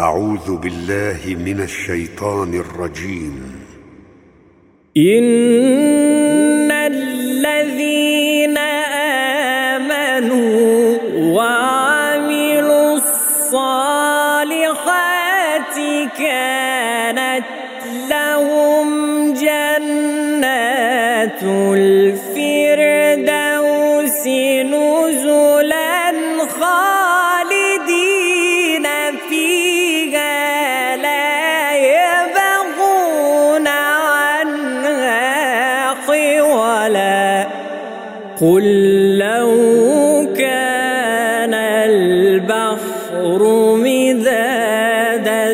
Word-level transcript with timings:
أعوذ 0.00 0.56
بالله 0.56 1.20
من 1.26 1.60
الشيطان 1.60 2.54
الرجيم. 2.54 3.64
إن 4.96 6.70
الذين 6.70 8.58
آمنوا 9.78 10.98
وعملوا 11.36 12.96
الصالحات 12.96 13.76
كانت 16.18 17.46
لهم 18.10 18.88
جنات 19.32 19.82
الفردوس 21.42 22.66
نزلا 24.26 25.05
قل 38.40 38.64
لو 39.18 39.52
كان 40.36 41.54
البحر 41.54 43.42
مدادا 43.76 45.52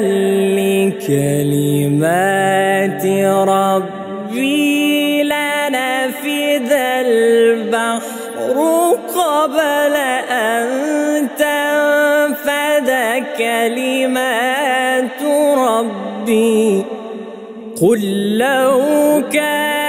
لكلمات 1.62 3.06
ربي 3.48 5.22
لنفد 5.22 6.72
البحر 7.06 8.56
قبل 9.14 9.96
أن 10.30 10.66
تنفد 11.38 12.90
كلمات 13.38 15.22
ربي 15.56 16.84
قل 17.82 18.02
لو 18.38 18.82
كان 19.32 19.81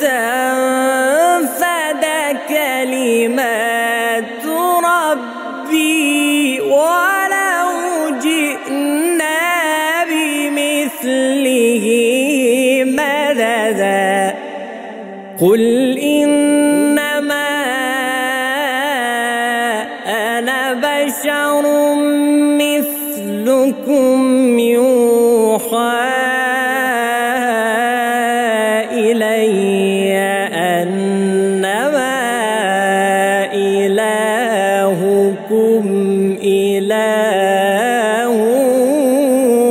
تنفد 0.00 2.04
كلمات 2.48 4.44
ربي 4.84 6.60
ولو 6.60 7.70
جئنا 8.22 9.40
بمثله 10.10 11.86
مددا. 12.86 14.34
قل 15.40 15.64
إنما 15.98 16.89
أنا 20.20 20.72
بشر 20.72 21.64
مثلكم 22.60 24.18
يوحى 24.58 26.00
إلي 28.92 30.12
أنما 30.54 32.20
إلهكم 33.54 35.04
إله 36.42 38.28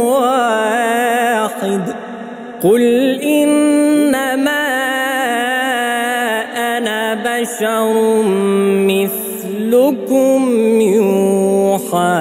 واحد. 0.06 1.84
قل 2.64 2.84
إنما 3.22 4.66
أنا 6.78 7.14
بشر 7.14 7.94
مثلكم 8.88 9.29
يوحى 10.82 12.20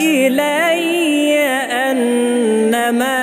إلي 0.00 1.36
أنما 1.90 3.20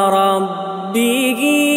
ربه 0.10 1.71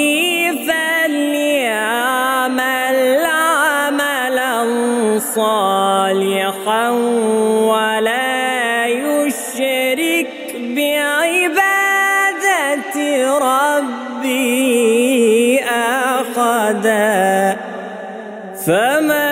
صالحا 5.35 6.91
ولا 7.71 8.87
يشرك 8.87 10.31
بعبادة 10.77 12.17
ربه 13.39 14.45
أحدا 15.69 17.57
فمن 18.67 19.24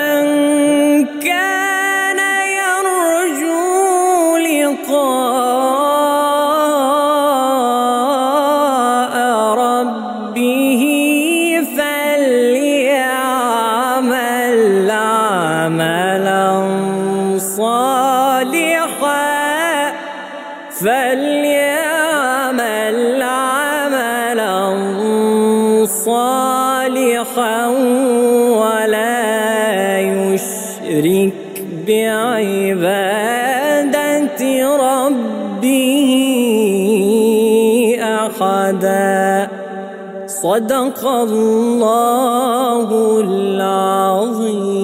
فليعمل 20.85 22.73
عملا 23.23 24.59
صالحا 25.87 27.67
ولا 28.59 29.21
يشرك 30.01 31.33
بعبادة 31.89 33.33
ربه 34.77 36.13
أحدا 38.03 39.49
صدق 40.27 41.07
الله 41.07 42.89
العظيم 43.21 44.82